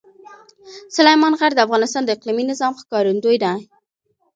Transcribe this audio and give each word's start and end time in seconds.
سلیمان 0.95 1.33
غر 1.39 1.51
د 1.55 1.59
افغانستان 1.65 2.03
د 2.05 2.09
اقلیمي 2.15 2.43
نظام 2.51 2.73
ښکارندوی 2.81 3.37
ده. 3.43 3.51